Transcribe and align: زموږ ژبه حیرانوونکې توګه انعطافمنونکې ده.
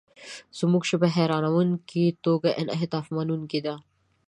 زموږ 0.59 0.83
ژبه 0.89 1.07
حیرانوونکې 1.15 2.05
توګه 2.25 2.49
انعطافمنونکې 2.61 3.59
ده. 3.65 3.75